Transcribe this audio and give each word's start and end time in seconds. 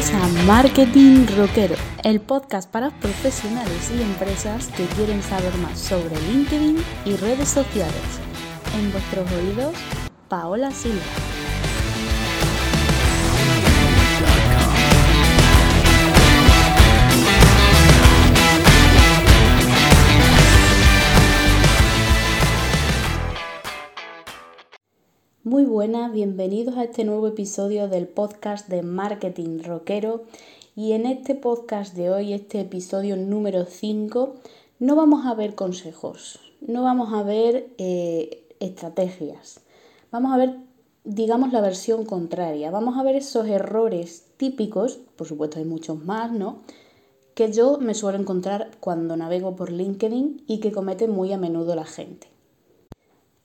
A 0.00 0.28
Marketing 0.46 1.26
Rockero, 1.36 1.74
el 2.04 2.22
podcast 2.22 2.70
para 2.70 2.88
profesionales 2.88 3.92
y 3.94 4.00
empresas 4.00 4.68
que 4.68 4.86
quieren 4.86 5.22
saber 5.22 5.54
más 5.58 5.78
sobre 5.78 6.18
LinkedIn 6.22 6.82
y 7.04 7.16
redes 7.16 7.50
sociales. 7.50 7.92
En 8.78 8.90
vuestros 8.92 9.30
oídos, 9.30 9.74
Paola 10.26 10.70
Silva. 10.70 11.02
Muy 25.60 25.68
buenas, 25.68 26.10
bienvenidos 26.10 26.78
a 26.78 26.84
este 26.84 27.04
nuevo 27.04 27.26
episodio 27.26 27.86
del 27.86 28.08
podcast 28.08 28.66
de 28.68 28.82
Marketing 28.82 29.62
Rockero. 29.62 30.22
Y 30.74 30.92
en 30.92 31.04
este 31.04 31.34
podcast 31.34 31.94
de 31.94 32.10
hoy, 32.10 32.32
este 32.32 32.60
episodio 32.60 33.14
número 33.18 33.66
5, 33.66 34.36
no 34.78 34.96
vamos 34.96 35.26
a 35.26 35.34
ver 35.34 35.54
consejos, 35.54 36.40
no 36.62 36.82
vamos 36.82 37.12
a 37.12 37.22
ver 37.24 37.68
eh, 37.76 38.48
estrategias, 38.58 39.60
vamos 40.10 40.32
a 40.32 40.38
ver, 40.38 40.56
digamos, 41.04 41.52
la 41.52 41.60
versión 41.60 42.06
contraria, 42.06 42.70
vamos 42.70 42.96
a 42.96 43.02
ver 43.02 43.16
esos 43.16 43.46
errores 43.46 44.28
típicos, 44.38 44.98
por 45.14 45.26
supuesto 45.26 45.58
hay 45.58 45.66
muchos 45.66 46.02
más, 46.02 46.32
¿no? 46.32 46.60
Que 47.34 47.52
yo 47.52 47.76
me 47.76 47.92
suelo 47.92 48.18
encontrar 48.18 48.70
cuando 48.80 49.14
navego 49.14 49.56
por 49.56 49.70
LinkedIn 49.70 50.42
y 50.46 50.60
que 50.60 50.72
comete 50.72 51.06
muy 51.06 51.34
a 51.34 51.36
menudo 51.36 51.74
la 51.74 51.84
gente. 51.84 52.28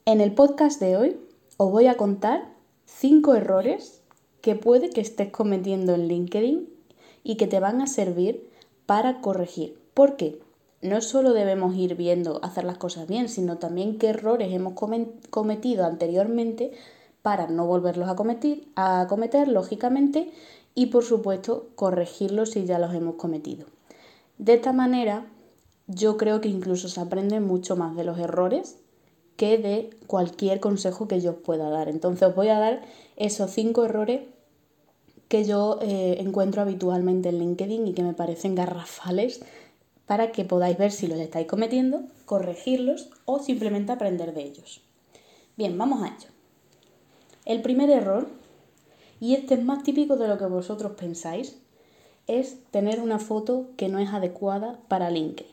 En 0.06 0.22
el 0.22 0.34
podcast 0.34 0.80
de 0.80 0.96
hoy 0.96 1.25
os 1.58 1.72
voy 1.72 1.88
a 1.88 1.98
contar 1.98 2.54
cinco 2.86 3.36
errores 3.36 4.02
que 4.42 4.56
puede 4.56 4.90
que 4.90 5.02
estés 5.02 5.32
cometiendo 5.32 5.94
en 5.94 6.08
LinkedIn 6.08 6.70
y 7.24 7.36
que 7.36 7.48
te 7.48 7.60
van 7.60 7.82
a 7.82 7.88
servir 7.88 8.50
para 8.86 9.22
corregir. 9.22 9.80
¿Por 9.94 10.18
qué? 10.18 10.40
No 10.82 11.02
solo 11.02 11.34
debemos 11.34 11.76
ir 11.76 11.96
viendo 11.96 12.40
hacer 12.44 12.64
las 12.64 12.78
cosas 12.78 13.08
bien, 13.08 13.30
sino 13.30 13.58
también 13.58 13.98
qué 13.98 14.10
errores 14.10 14.54
hemos 14.54 14.74
cometido 15.30 15.86
anteriormente 15.86 16.74
para 17.22 17.48
no 17.48 17.66
volverlos 17.66 18.08
a 18.08 18.16
a 18.76 19.08
cometer, 19.08 19.48
lógicamente, 19.48 20.32
y 20.76 20.88
por 20.88 21.04
supuesto 21.04 21.70
corregirlos 21.76 22.52
si 22.52 22.66
ya 22.66 22.78
los 22.78 22.94
hemos 22.94 23.16
cometido. 23.16 23.66
De 24.38 24.54
esta 24.54 24.74
manera, 24.74 25.26
yo 25.88 26.18
creo 26.18 26.42
que 26.42 26.50
incluso 26.50 26.90
se 26.90 27.00
aprende 27.00 27.40
mucho 27.40 27.76
más 27.76 27.96
de 27.96 28.04
los 28.04 28.20
errores 28.20 28.78
que 29.38 29.58
de 29.58 29.90
cualquier 30.08 30.60
consejo 30.60 31.08
que 31.08 31.22
yo 31.22 31.32
os 31.32 31.38
pueda 31.38 31.70
dar. 31.70 31.90
Entonces 31.90 32.28
os 32.28 32.36
voy 32.36 32.50
a 32.50 32.60
dar 32.60 32.82
esos 33.16 33.52
cinco 33.52 33.86
errores 33.86 34.22
que 35.28 35.44
yo 35.44 35.80
eh, 35.82 36.18
encuentro 36.20 36.62
habitualmente 36.62 37.30
en 37.30 37.40
LinkedIn 37.40 37.88
y 37.88 37.94
que 37.94 38.04
me 38.04 38.14
parecen 38.14 38.56
garrafales 38.56 39.42
para 40.06 40.32
que 40.32 40.46
podáis 40.46 40.78
ver 40.78 40.92
si 40.92 41.08
los 41.08 41.20
estáis 41.20 41.48
cometiendo, 41.48 42.04
corregirlos 42.26 43.10
o 43.26 43.40
simplemente 43.40 43.92
aprender 43.92 44.34
de 44.34 44.44
ellos. 44.44 44.82
Bien, 45.58 45.78
vamos 45.78 46.04
a 46.04 46.08
ello. 46.08 46.30
El 47.46 47.62
primer 47.62 47.90
error, 47.90 48.28
y 49.20 49.34
este 49.34 49.56
es 49.56 49.64
más 49.64 49.84
típico 49.84 50.16
de 50.16 50.28
lo 50.28 50.38
que 50.38 50.46
vosotros 50.46 50.94
pensáis, 50.94 51.58
es 52.28 52.58
tener 52.72 53.02
una 53.02 53.20
foto 53.20 53.68
que 53.78 53.88
no 53.88 54.00
es 54.00 54.10
adecuada 54.10 54.80
para 54.88 55.10
LinkedIn. 55.10 55.52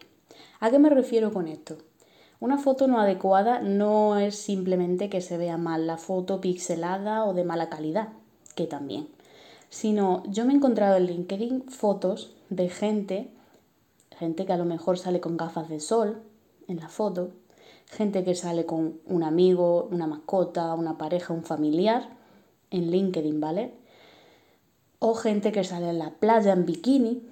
¿A 0.61 0.71
qué 0.71 0.79
me 0.79 0.91
refiero 0.91 1.33
con 1.33 1.49
esto? 1.49 1.77
Una 2.43 2.59
foto 2.59 2.89
no 2.89 2.99
adecuada 2.99 3.61
no 3.61 4.19
es 4.19 4.35
simplemente 4.35 5.09
que 5.09 5.21
se 5.21 5.39
vea 5.39 5.59
mal 5.59 5.87
la 5.87 5.97
foto 5.97 6.41
pixelada 6.41 7.25
o 7.25 7.35
de 7.35 7.45
mala 7.45 7.69
calidad, 7.69 8.09
que 8.57 8.67
también, 8.67 9.07
sino 9.71 10.25
yo 10.25 10.45
me 10.45 10.53
he 10.53 10.57
encontrado 10.57 10.97
en 10.97 11.07
LinkedIn 11.07 11.71
fotos 11.71 12.35
de 12.51 12.69
gente, 12.69 13.31
gente 14.19 14.45
que 14.45 14.53
a 14.53 14.57
lo 14.57 14.65
mejor 14.65 14.99
sale 14.99 15.21
con 15.21 15.37
gafas 15.37 15.69
de 15.69 15.79
sol 15.79 16.21
en 16.67 16.81
la 16.81 16.89
foto, 16.89 17.31
gente 17.87 18.25
que 18.25 18.35
sale 18.35 18.67
con 18.67 18.99
un 19.07 19.23
amigo, 19.23 19.89
una 19.93 20.09
mascota, 20.09 20.75
una 20.75 20.99
pareja, 20.99 21.33
un 21.33 21.45
familiar 21.45 22.09
en 22.73 22.91
LinkedIn, 22.91 23.41
¿vale? 23.41 23.73
O 24.99 25.15
gente 25.15 25.53
que 25.53 25.63
sale 25.63 25.91
en 25.91 26.01
la 26.01 26.11
playa 26.11 26.55
en 26.55 26.67
bikini, 26.67 27.23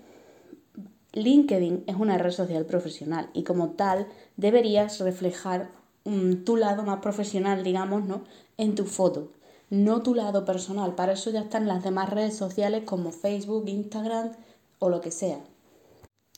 LinkedIn 1.12 1.84
es 1.86 1.96
una 1.96 2.18
red 2.18 2.30
social 2.30 2.66
profesional 2.66 3.30
y 3.32 3.42
como 3.42 3.70
tal 3.70 4.06
deberías 4.36 5.00
reflejar 5.00 5.70
mm, 6.04 6.44
tu 6.44 6.56
lado 6.56 6.84
más 6.84 7.00
profesional, 7.00 7.64
digamos, 7.64 8.04
¿no? 8.04 8.22
En 8.56 8.74
tu 8.74 8.84
foto, 8.84 9.32
no 9.70 10.02
tu 10.02 10.14
lado 10.14 10.44
personal. 10.44 10.94
Para 10.94 11.12
eso 11.12 11.30
ya 11.30 11.40
están 11.40 11.66
las 11.66 11.82
demás 11.82 12.10
redes 12.10 12.36
sociales 12.36 12.84
como 12.84 13.10
Facebook, 13.10 13.68
Instagram 13.68 14.32
o 14.78 14.88
lo 14.88 15.00
que 15.00 15.10
sea. 15.10 15.40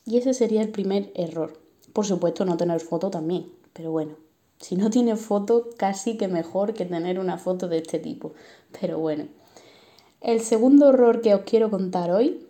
Y 0.07 0.17
ese 0.17 0.35
sería 0.35 0.63
el 0.63 0.71
primer 0.71 1.13
error. 1.15 1.61
Por 1.93 2.07
supuesto, 2.07 2.45
no 2.45 2.57
tener 2.57 2.81
foto 2.81 3.11
también, 3.11 3.53
pero 3.73 3.91
bueno, 3.91 4.17
si 4.59 4.77
no 4.77 4.91
tienes 4.91 5.21
foto, 5.21 5.71
casi 5.77 6.17
que 6.17 6.29
mejor 6.29 6.73
que 6.73 6.87
tener 6.87 7.19
una 7.19 7.37
foto 7.37 7.69
de 7.69 7.79
este 7.79 7.99
tipo. 7.99 8.33
Pero 8.81 8.99
bueno. 8.99 9.27
El 10.21 10.41
segundo 10.41 10.91
error 10.91 11.21
que 11.21 11.35
os 11.35 11.41
quiero 11.41 11.69
contar 11.69 12.13
hoy 12.13 12.47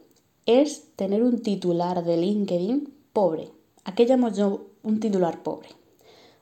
es 0.46 0.88
tener 0.96 1.22
un 1.22 1.40
titular 1.42 2.04
de 2.04 2.16
LinkedIn 2.16 2.92
pobre. 3.12 3.50
¿A 3.84 3.94
qué 3.94 4.06
llamo 4.06 4.30
yo 4.30 4.66
un 4.82 5.00
titular 5.00 5.42
pobre? 5.42 5.68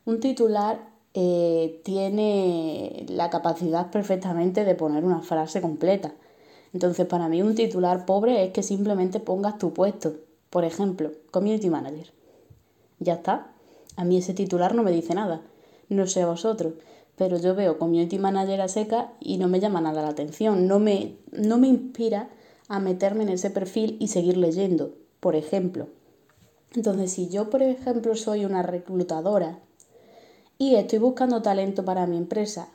Un 0.05 0.21
titular 0.21 0.89
eh, 1.13 1.81
tiene 1.85 3.05
la 3.09 3.31
capacidad 3.31 3.91
perfectamente 3.91 4.65
de 4.65 4.75
poner 4.75 5.05
una 5.05 5.21
frase 5.21 5.61
completa. 5.61 6.15
Entonces, 6.73 7.07
para 7.07 7.29
mí 7.29 7.43
un 7.43 7.55
titular 7.55 8.07
pobre 8.07 8.45
es 8.45 8.53
que 8.53 8.63
simplemente 8.63 9.21
pongas 9.21 9.59
tu 9.59 9.73
puesto. 9.73 10.15
Por 10.51 10.65
ejemplo, 10.65 11.11
Community 11.31 11.69
Manager. 11.69 12.13
Ya 12.99 13.15
está. 13.15 13.53
A 13.97 14.05
mí 14.05 14.17
ese 14.17 14.35
titular 14.35 14.75
no 14.75 14.83
me 14.83 14.93
dice 14.93 15.15
nada. 15.15 15.43
No 15.89 16.07
sé 16.07 16.23
a 16.23 16.27
vosotros. 16.27 16.75
Pero 17.17 17.39
yo 17.39 17.55
veo 17.55 17.79
Community 17.79 18.19
Manager 18.19 18.61
a 18.61 18.69
seca 18.69 19.13
y 19.21 19.37
no 19.39 19.49
me 19.49 19.61
llama 19.61 19.81
nada 19.81 20.03
la 20.03 20.09
atención. 20.09 20.69
No 20.69 20.79
me, 20.79 21.17
no 21.33 21.59
me 21.59 21.69
inspira 21.69 22.31
a 22.71 22.79
meterme 22.79 23.25
en 23.25 23.31
ese 23.31 23.51
perfil 23.51 23.97
y 23.99 24.07
seguir 24.07 24.37
leyendo, 24.37 24.95
por 25.19 25.35
ejemplo. 25.35 25.89
Entonces, 26.73 27.11
si 27.13 27.29
yo, 27.29 27.51
por 27.51 27.63
ejemplo, 27.63 28.15
soy 28.15 28.45
una 28.45 28.63
reclutadora 28.63 29.59
y 30.57 30.77
estoy 30.77 31.01
buscando 31.01 31.43
talento 31.43 31.85
para 31.85 32.07
mi 32.07 32.17
empresa, 32.17 32.69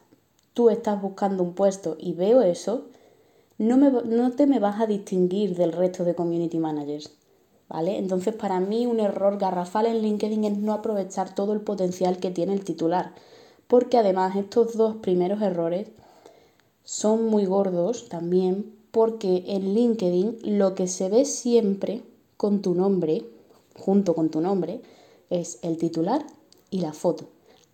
tú 0.53 0.69
estás 0.69 1.01
buscando 1.01 1.43
un 1.43 1.53
puesto 1.53 1.95
y 1.97 2.11
veo 2.11 2.41
eso, 2.41 2.87
no, 3.57 3.77
me, 3.77 3.89
no 3.89 4.33
te 4.33 4.47
me 4.47 4.59
vas 4.59 4.81
a 4.81 4.85
distinguir 4.85 5.55
del 5.55 5.71
resto 5.71 6.03
de 6.03 6.13
community 6.13 6.59
managers. 6.59 7.15
¿Vale? 7.69 7.97
Entonces, 7.97 8.35
para 8.35 8.59
mí, 8.59 8.85
un 8.85 8.99
error 8.99 9.37
garrafal 9.37 9.85
en 9.85 10.01
LinkedIn 10.01 10.43
es 10.43 10.57
no 10.57 10.73
aprovechar 10.73 11.33
todo 11.33 11.53
el 11.53 11.61
potencial 11.61 12.17
que 12.17 12.31
tiene 12.31 12.53
el 12.53 12.65
titular. 12.65 13.13
Porque 13.67 13.97
además, 13.97 14.35
estos 14.35 14.75
dos 14.75 14.97
primeros 14.97 15.41
errores 15.41 15.87
son 16.83 17.27
muy 17.27 17.45
gordos 17.45 18.09
también 18.09 18.75
porque 18.95 19.43
en 19.47 19.73
LinkedIn 19.73 20.57
lo 20.57 20.73
que 20.73 20.87
se 20.87 21.09
ve 21.09 21.25
siempre 21.25 22.01
con 22.37 22.61
tu 22.61 22.73
nombre, 22.73 23.25
junto 23.77 24.15
con 24.15 24.29
tu 24.29 24.39
nombre, 24.39 24.79
es 25.29 25.59
el 25.63 25.77
titular 25.77 26.25
y 26.69 26.79
la 26.79 26.93
foto. 26.93 27.25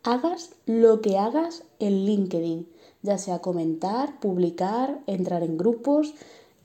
Hagas 0.01 0.49
lo 0.65 0.99
que 1.01 1.19
hagas 1.19 1.63
en 1.77 2.07
LinkedIn, 2.07 2.67
ya 3.03 3.19
sea 3.19 3.37
comentar, 3.37 4.19
publicar, 4.19 4.99
entrar 5.05 5.43
en 5.43 5.59
grupos, 5.59 6.15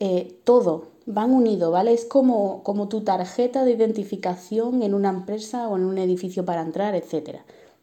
eh, 0.01 0.41
todo 0.45 0.87
van 1.05 1.35
unidos, 1.35 1.71
¿vale? 1.71 1.93
Es 1.93 2.07
como, 2.07 2.63
como 2.63 2.89
tu 2.89 3.03
tarjeta 3.03 3.63
de 3.63 3.73
identificación 3.73 4.83
en 4.83 4.95
una 4.95 5.11
empresa 5.11 5.69
o 5.69 5.77
en 5.77 5.85
un 5.85 5.99
edificio 5.99 6.47
para 6.47 6.63
entrar, 6.63 6.95
etc. 6.95 7.41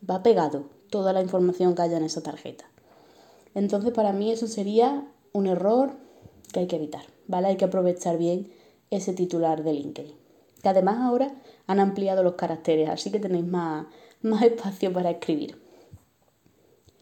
Va 0.09 0.23
pegado 0.23 0.63
toda 0.89 1.13
la 1.13 1.21
información 1.21 1.75
que 1.75 1.83
haya 1.83 1.97
en 1.97 2.05
esa 2.05 2.23
tarjeta. 2.23 2.65
Entonces, 3.53 3.93
para 3.93 4.11
mí 4.11 4.31
eso 4.31 4.47
sería 4.47 5.05
un 5.33 5.45
error 5.45 6.01
que 6.53 6.61
hay 6.61 6.67
que 6.67 6.77
evitar, 6.77 7.03
¿vale? 7.27 7.47
Hay 7.47 7.57
que 7.57 7.65
aprovechar 7.65 8.17
bien 8.17 8.49
ese 8.89 9.13
titular 9.13 9.63
de 9.63 9.73
LinkedIn. 9.73 10.15
Que 10.61 10.69
además 10.69 10.99
ahora 10.99 11.33
han 11.67 11.81
ampliado 11.81 12.23
los 12.23 12.35
caracteres, 12.35 12.89
así 12.89 13.11
que 13.11 13.19
tenéis 13.19 13.45
más, 13.45 13.87
más 14.21 14.41
espacio 14.43 14.93
para 14.93 15.11
escribir. 15.11 15.61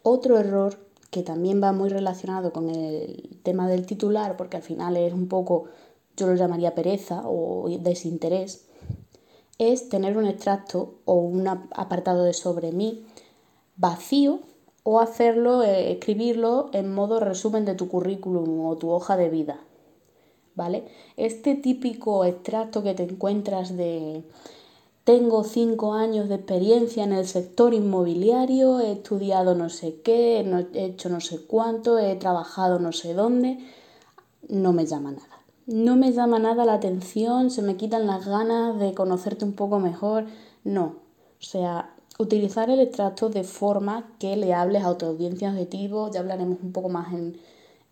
Otro 0.02 0.40
error 0.40 0.80
que 1.12 1.22
también 1.22 1.62
va 1.62 1.74
muy 1.74 1.90
relacionado 1.90 2.52
con 2.54 2.70
el 2.70 3.38
tema 3.44 3.68
del 3.68 3.86
titular, 3.86 4.38
porque 4.38 4.58
al 4.58 4.64
final 4.64 4.98
es 4.98 5.14
un 5.14 5.28
poco, 5.28 5.66
yo 6.18 6.26
lo 6.26 6.36
llamaría 6.36 6.74
pereza 6.74 7.22
o 7.26 7.70
desinterés, 7.82 8.66
es 9.60 9.90
tener 9.90 10.18
un 10.18 10.26
extracto 10.26 10.96
o 11.06 11.16
un 11.16 11.48
apartado 11.48 12.24
de 12.24 12.34
sobre 12.34 12.72
mí 12.72 13.06
vacío 13.76 14.40
o 14.84 15.00
hacerlo, 15.00 15.64
eh, 15.64 15.92
escribirlo 15.92 16.70
en 16.74 16.94
modo 16.94 17.20
resumen 17.20 17.66
de 17.66 17.76
tu 17.76 17.88
currículum 17.88 18.66
o 18.66 18.78
tu 18.78 18.90
hoja 18.90 19.18
de 19.18 19.30
vida. 19.30 19.60
¿Vale? 20.56 20.86
Este 21.18 21.56
típico 21.56 22.26
extracto 22.26 22.84
que 22.84 22.94
te 22.94 23.04
encuentras 23.04 23.78
de 23.78 24.24
tengo 25.04 25.44
cinco 25.44 25.94
años 25.94 26.30
de 26.30 26.36
experiencia 26.36 27.04
en 27.04 27.14
el 27.14 27.26
sector 27.26 27.74
inmobiliario, 27.74 28.80
he 28.80 28.92
estudiado 28.92 29.56
no 29.56 29.70
sé 29.70 30.00
qué, 30.04 30.42
he 30.74 30.86
hecho 30.86 31.10
no 31.10 31.20
sé 31.22 31.44
cuánto, 31.46 31.98
he 31.98 32.16
trabajado 32.16 32.80
no 32.80 32.92
sé 32.92 33.14
dónde. 33.14 33.58
no 34.50 34.74
me 34.74 34.86
llama 34.86 35.12
nada. 35.12 35.42
No 35.66 35.96
me 35.96 36.12
llama 36.12 36.40
nada 36.40 36.66
la 36.66 36.74
atención, 36.74 37.50
se 37.50 37.62
me 37.62 37.78
quitan 37.78 38.06
las 38.08 38.26
ganas 38.28 38.80
de 38.80 38.94
conocerte 38.94 39.46
un 39.46 39.54
poco 39.54 39.80
mejor. 39.80 40.26
No. 40.64 40.84
O 41.40 41.44
sea, 41.44 41.96
utilizar 42.22 42.70
el 42.70 42.80
extracto 42.80 43.30
de 43.30 43.44
forma 43.44 44.14
que 44.20 44.38
le 44.38 44.54
hables 44.54 44.84
a 44.84 44.98
tu 44.98 45.06
audiencia 45.06 45.50
objetivo. 45.50 46.12
Ya 46.12 46.22
hablaremos 46.22 46.60
un 46.62 46.72
poco 46.72 46.90
más 46.90 47.14
en, 47.14 47.38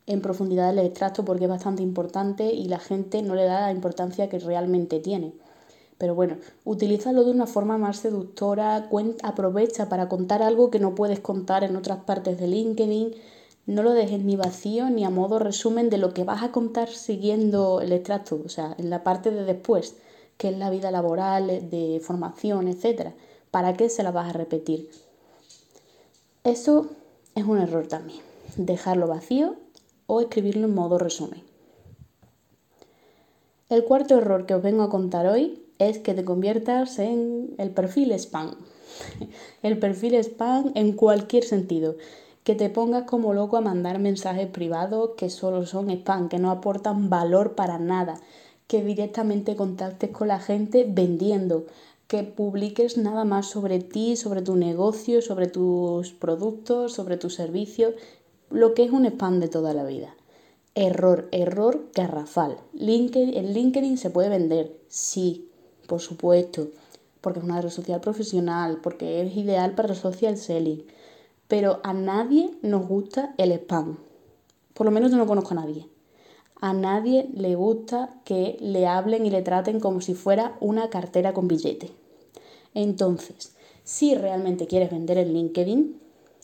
en 0.07 0.21
profundidad 0.21 0.73
del 0.73 0.85
extracto 0.85 1.25
porque 1.25 1.45
es 1.45 1.49
bastante 1.49 1.83
importante 1.83 2.51
y 2.53 2.65
la 2.65 2.79
gente 2.79 3.21
no 3.21 3.35
le 3.35 3.45
da 3.45 3.61
la 3.61 3.71
importancia 3.71 4.29
que 4.29 4.39
realmente 4.39 4.99
tiene. 4.99 5.33
Pero 5.99 6.15
bueno, 6.15 6.37
utilízalo 6.63 7.25
de 7.25 7.31
una 7.31 7.45
forma 7.45 7.77
más 7.77 7.97
seductora, 7.97 8.89
aprovecha 9.21 9.89
para 9.89 10.07
contar 10.07 10.41
algo 10.41 10.71
que 10.71 10.79
no 10.79 10.95
puedes 10.95 11.19
contar 11.19 11.65
en 11.65 11.75
otras 11.75 11.99
partes 12.05 12.39
de 12.39 12.47
LinkedIn. 12.47 13.15
No 13.65 13.83
lo 13.83 13.91
dejes 13.91 14.23
ni 14.23 14.37
vacío 14.37 14.89
ni 14.89 15.03
a 15.03 15.09
modo 15.09 15.39
resumen 15.39 15.89
de 15.89 15.97
lo 15.97 16.13
que 16.13 16.23
vas 16.23 16.41
a 16.41 16.53
contar 16.53 16.87
siguiendo 16.87 17.81
el 17.81 17.91
extracto, 17.91 18.41
o 18.43 18.49
sea, 18.49 18.75
en 18.77 18.89
la 18.89 19.03
parte 19.03 19.29
de 19.29 19.43
después, 19.43 19.97
que 20.37 20.47
es 20.47 20.57
la 20.57 20.69
vida 20.69 20.89
laboral, 20.89 21.69
de 21.69 22.01
formación, 22.01 22.69
etc. 22.69 23.11
¿Para 23.51 23.73
qué 23.73 23.89
se 23.89 24.03
la 24.03 24.11
vas 24.11 24.29
a 24.29 24.37
repetir? 24.37 24.89
Eso 26.43 26.87
es 27.35 27.43
un 27.45 27.57
error 27.57 27.87
también, 27.87 28.21
dejarlo 28.57 29.07
vacío 29.07 29.55
o 30.07 30.21
escribirlo 30.21 30.67
en 30.67 30.75
modo 30.75 30.97
resumen. 30.97 31.43
El 33.69 33.83
cuarto 33.83 34.17
error 34.17 34.47
que 34.47 34.55
os 34.55 34.63
vengo 34.63 34.81
a 34.81 34.89
contar 34.89 35.27
hoy 35.27 35.63
es 35.77 35.99
que 35.99 36.15
te 36.15 36.25
conviertas 36.25 36.97
en 36.97 37.53
el 37.59 37.69
perfil 37.69 38.11
spam. 38.13 38.55
El 39.61 39.77
perfil 39.77 40.15
spam 40.15 40.71
en 40.73 40.93
cualquier 40.93 41.43
sentido. 41.43 41.95
Que 42.43 42.55
te 42.55 42.71
pongas 42.71 43.03
como 43.03 43.33
loco 43.33 43.57
a 43.57 43.61
mandar 43.61 43.99
mensajes 43.99 44.47
privados 44.47 45.11
que 45.17 45.29
solo 45.29 45.67
son 45.67 45.91
spam, 45.91 46.29
que 46.29 46.39
no 46.39 46.49
aportan 46.49 47.11
valor 47.11 47.53
para 47.53 47.77
nada. 47.77 48.19
Que 48.65 48.83
directamente 48.83 49.55
contactes 49.55 50.09
con 50.09 50.29
la 50.29 50.39
gente 50.39 50.85
vendiendo. 50.89 51.65
Que 52.09 52.23
publiques 52.23 52.97
nada 52.97 53.23
más 53.23 53.45
sobre 53.45 53.79
ti, 53.79 54.17
sobre 54.17 54.41
tu 54.41 54.55
negocio, 54.55 55.21
sobre 55.21 55.47
tus 55.47 56.11
productos, 56.11 56.91
sobre 56.91 57.17
tus 57.17 57.35
servicios 57.35 57.93
lo 58.49 58.73
que 58.73 58.83
es 58.83 58.91
un 58.91 59.05
spam 59.05 59.39
de 59.39 59.47
toda 59.47 59.75
la 59.75 59.85
vida. 59.85 60.15
Error, 60.73 61.29
error 61.31 61.87
garrafal. 61.93 62.57
LinkedIn, 62.73 63.37
en 63.37 63.53
LinkedIn 63.53 63.97
se 63.99 64.09
puede 64.09 64.29
vender, 64.29 64.75
sí, 64.87 65.51
por 65.87 65.99
supuesto, 65.99 66.69
porque 67.21 67.39
es 67.39 67.45
una 67.45 67.61
red 67.61 67.69
social 67.69 68.01
profesional, 68.01 68.79
porque 68.81 69.21
es 69.21 69.37
ideal 69.37 69.75
para 69.75 69.89
el 69.89 69.95
social 69.95 70.35
selling, 70.35 70.83
pero 71.47 71.79
a 71.83 71.93
nadie 71.93 72.49
nos 72.63 72.87
gusta 72.87 73.35
el 73.37 73.51
spam. 73.51 73.99
Por 74.73 74.85
lo 74.85 74.91
menos 74.91 75.11
yo 75.11 75.17
no 75.17 75.27
conozco 75.27 75.51
a 75.51 75.61
nadie. 75.61 75.87
A 76.61 76.73
nadie 76.73 77.29
le 77.33 77.55
gusta 77.55 78.09
que 78.25 78.57
le 78.59 78.85
hablen 78.85 79.25
y 79.25 79.29
le 79.29 79.41
traten 79.41 79.79
como 79.79 80.01
si 80.01 80.13
fuera 80.13 80.57
una 80.59 80.89
cartera 80.89 81.33
con 81.33 81.47
billete. 81.47 81.91
Entonces, 82.73 83.53
si 83.83 84.13
realmente 84.13 84.67
quieres 84.67 84.91
vender 84.91 85.17
en 85.17 85.33
LinkedIn, 85.33 85.99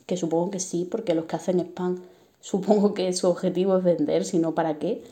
que 0.06 0.18
supongo 0.18 0.52
que 0.52 0.60
sí, 0.60 0.88
porque 0.90 1.16
los 1.16 1.26
que 1.26 1.36
hacen 1.36 1.60
spam 1.60 2.02
supongo 2.40 2.94
que 2.94 3.12
su 3.14 3.28
objetivo 3.28 3.78
es 3.78 3.84
vender, 3.84 4.24
si 4.24 4.40
no, 4.40 4.56
¿para 4.56 4.78
qué? 4.78 5.04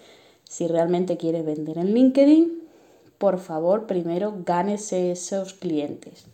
Si 0.48 0.68
realmente 0.68 1.18
quieres 1.18 1.46
vender 1.46 1.80
en 1.80 1.94
LinkedIn, 1.94 2.62
por 3.18 3.40
favor, 3.40 3.88
primero 3.88 4.34
gánese 4.46 5.12
esos 5.12 5.54
clientes. 5.54 6.26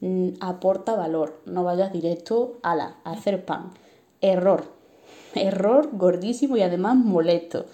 Mm, 0.00 0.30
aporta 0.40 0.94
valor, 0.94 1.40
no 1.46 1.64
vayas 1.64 1.92
directo 1.92 2.58
a, 2.62 2.74
la, 2.74 2.96
a 3.04 3.12
hacer 3.12 3.40
spam. 3.40 3.72
Error, 4.20 4.64
error 5.34 5.90
gordísimo 5.92 6.56
y 6.56 6.62
además 6.62 6.96
molesto. 6.96 7.66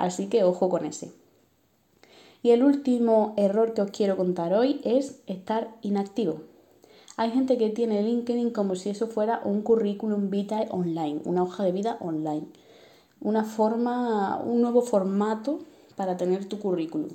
Así 0.00 0.28
que 0.28 0.44
ojo 0.44 0.70
con 0.70 0.86
ese. 0.86 1.12
Y 2.42 2.52
el 2.52 2.62
último 2.62 3.34
error 3.36 3.74
que 3.74 3.82
os 3.82 3.90
quiero 3.90 4.16
contar 4.16 4.54
hoy 4.54 4.80
es 4.82 5.20
estar 5.26 5.76
inactivo. 5.82 6.40
Hay 7.18 7.30
gente 7.32 7.58
que 7.58 7.68
tiene 7.68 8.02
LinkedIn 8.02 8.50
como 8.50 8.76
si 8.76 8.88
eso 8.88 9.08
fuera 9.08 9.42
un 9.44 9.60
currículum 9.60 10.30
vitae 10.30 10.68
online, 10.70 11.20
una 11.26 11.42
hoja 11.42 11.64
de 11.64 11.72
vida 11.72 11.98
online, 12.00 12.46
una 13.20 13.44
forma, 13.44 14.40
un 14.42 14.62
nuevo 14.62 14.80
formato 14.80 15.58
para 15.96 16.16
tener 16.16 16.46
tu 16.46 16.58
currículum. 16.58 17.10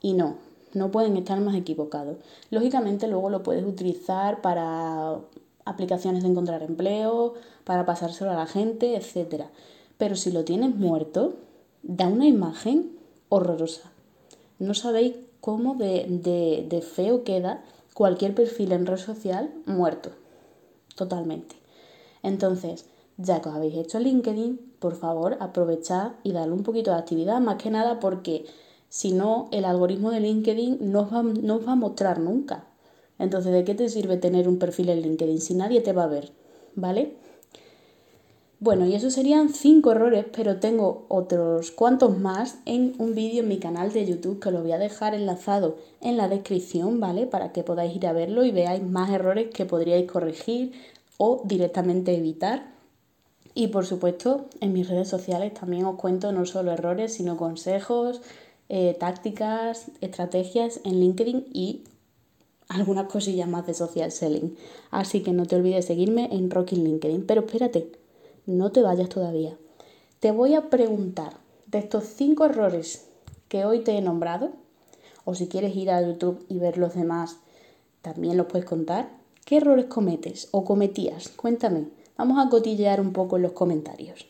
Y 0.00 0.14
no, 0.14 0.34
no 0.72 0.90
pueden 0.90 1.16
estar 1.16 1.40
más 1.40 1.54
equivocados. 1.54 2.16
Lógicamente 2.50 3.06
luego 3.06 3.30
lo 3.30 3.44
puedes 3.44 3.64
utilizar 3.64 4.40
para 4.40 5.20
aplicaciones 5.64 6.24
de 6.24 6.30
encontrar 6.30 6.64
empleo, 6.64 7.34
para 7.62 7.86
pasárselo 7.86 8.32
a 8.32 8.34
la 8.34 8.46
gente, 8.46 8.96
etc. 8.96 9.44
Pero 9.98 10.16
si 10.16 10.32
lo 10.32 10.44
tienes 10.44 10.74
muerto, 10.74 11.34
da 11.84 12.08
una 12.08 12.26
imagen 12.26 12.98
horrorosa. 13.28 13.92
No 14.58 14.74
sabéis 14.74 15.14
cómo 15.40 15.74
de, 15.74 16.06
de, 16.08 16.66
de 16.68 16.80
feo 16.82 17.22
queda 17.24 17.62
cualquier 17.92 18.34
perfil 18.34 18.72
en 18.72 18.86
red 18.86 18.96
social 18.96 19.52
muerto. 19.66 20.10
Totalmente. 20.96 21.56
Entonces, 22.22 22.86
ya 23.18 23.40
que 23.40 23.48
os 23.48 23.54
habéis 23.54 23.76
hecho 23.76 23.98
LinkedIn, 23.98 24.74
por 24.78 24.96
favor, 24.96 25.36
aprovechad 25.40 26.12
y 26.22 26.32
darle 26.32 26.54
un 26.54 26.62
poquito 26.62 26.90
de 26.90 26.98
actividad, 26.98 27.40
más 27.40 27.62
que 27.62 27.70
nada 27.70 28.00
porque 28.00 28.46
si 28.88 29.12
no, 29.12 29.48
el 29.52 29.64
algoritmo 29.64 30.10
de 30.10 30.20
LinkedIn 30.20 30.78
no 30.92 31.08
va, 31.08 31.22
no 31.22 31.56
os 31.56 31.66
va 31.66 31.72
a 31.72 31.76
mostrar 31.76 32.18
nunca. 32.18 32.64
Entonces, 33.18 33.52
¿de 33.52 33.64
qué 33.64 33.74
te 33.74 33.88
sirve 33.88 34.16
tener 34.16 34.48
un 34.48 34.58
perfil 34.58 34.88
en 34.88 35.02
LinkedIn 35.02 35.40
si 35.40 35.54
nadie 35.54 35.80
te 35.80 35.92
va 35.92 36.04
a 36.04 36.08
ver? 36.08 36.32
¿Vale? 36.74 37.16
Bueno, 38.64 38.86
y 38.86 38.94
esos 38.94 39.12
serían 39.12 39.50
cinco 39.50 39.92
errores, 39.92 40.24
pero 40.34 40.58
tengo 40.58 41.04
otros 41.08 41.70
cuantos 41.70 42.18
más 42.18 42.56
en 42.64 42.94
un 42.96 43.14
vídeo 43.14 43.42
en 43.42 43.48
mi 43.48 43.58
canal 43.58 43.92
de 43.92 44.06
YouTube 44.06 44.40
que 44.40 44.50
lo 44.50 44.62
voy 44.62 44.72
a 44.72 44.78
dejar 44.78 45.14
enlazado 45.14 45.76
en 46.00 46.16
la 46.16 46.28
descripción, 46.28 46.98
¿vale? 46.98 47.26
Para 47.26 47.52
que 47.52 47.62
podáis 47.62 47.94
ir 47.94 48.06
a 48.06 48.14
verlo 48.14 48.42
y 48.42 48.52
veáis 48.52 48.82
más 48.82 49.10
errores 49.10 49.50
que 49.52 49.66
podríais 49.66 50.10
corregir 50.10 50.72
o 51.18 51.42
directamente 51.44 52.16
evitar. 52.16 52.72
Y 53.54 53.66
por 53.66 53.84
supuesto, 53.84 54.46
en 54.62 54.72
mis 54.72 54.88
redes 54.88 55.08
sociales 55.08 55.52
también 55.52 55.84
os 55.84 55.96
cuento 55.96 56.32
no 56.32 56.46
solo 56.46 56.72
errores, 56.72 57.12
sino 57.12 57.36
consejos, 57.36 58.22
eh, 58.70 58.96
tácticas, 58.98 59.90
estrategias 60.00 60.80
en 60.84 61.00
LinkedIn 61.00 61.48
y 61.52 61.82
algunas 62.68 63.08
cosillas 63.08 63.46
más 63.46 63.66
de 63.66 63.74
social 63.74 64.10
selling. 64.10 64.56
Así 64.90 65.22
que 65.22 65.32
no 65.32 65.44
te 65.44 65.56
olvides 65.56 65.84
seguirme 65.84 66.30
en 66.32 66.50
Rocking 66.50 66.82
LinkedIn. 66.82 67.26
Pero 67.26 67.42
espérate, 67.42 68.03
no 68.46 68.72
te 68.72 68.82
vayas 68.82 69.08
todavía. 69.08 69.56
Te 70.20 70.30
voy 70.30 70.54
a 70.54 70.70
preguntar 70.70 71.38
de 71.66 71.78
estos 71.78 72.04
cinco 72.04 72.44
errores 72.44 73.08
que 73.48 73.64
hoy 73.64 73.80
te 73.80 73.96
he 73.96 74.00
nombrado, 74.00 74.50
o 75.24 75.34
si 75.34 75.48
quieres 75.48 75.74
ir 75.76 75.90
a 75.90 76.02
YouTube 76.02 76.44
y 76.48 76.58
ver 76.58 76.78
los 76.78 76.94
demás, 76.94 77.38
también 78.02 78.36
los 78.36 78.46
puedes 78.46 78.66
contar. 78.66 79.08
¿Qué 79.44 79.58
errores 79.58 79.86
cometes 79.86 80.48
o 80.50 80.64
cometías? 80.64 81.28
Cuéntame. 81.28 81.88
Vamos 82.16 82.44
a 82.44 82.48
cotillear 82.48 83.00
un 83.00 83.12
poco 83.12 83.36
en 83.36 83.42
los 83.42 83.52
comentarios. 83.52 84.26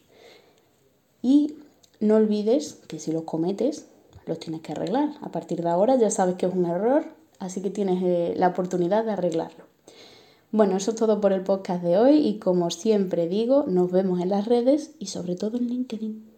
Y 1.23 1.56
no 2.00 2.16
olvides 2.16 2.75
que 2.87 2.99
si 2.99 3.12
los 3.12 3.25
cometes, 3.25 3.87
los 4.26 4.38
tienes 4.38 4.62
que 4.62 4.73
arreglar. 4.73 5.11
A 5.21 5.30
partir 5.30 5.62
de 5.62 5.68
ahora 5.68 5.97
ya 5.97 6.11
sabes 6.11 6.37
que 6.37 6.47
es 6.47 6.54
un 6.54 6.66
error, 6.66 7.04
así 7.38 7.61
que 7.62 7.71
tienes 7.71 8.02
eh, 8.02 8.35
la 8.37 8.49
oportunidad 8.49 9.04
de 9.04 9.12
arreglarlo. 9.12 9.73
Bueno, 10.54 10.76
eso 10.76 10.92
es 10.92 10.96
todo 10.96 11.20
por 11.20 11.32
el 11.32 11.42
podcast 11.42 11.82
de 11.82 11.99
hoy 11.99 12.14
y 12.28 12.38
como 12.38 12.70
siempre 12.70 13.26
digo, 13.26 13.64
nos 13.66 13.90
vemos 13.90 14.20
en 14.20 14.28
las 14.28 14.46
redes 14.46 14.94
y 15.00 15.06
sobre 15.06 15.34
todo 15.34 15.56
en 15.56 15.66
LinkedIn. 15.66 16.33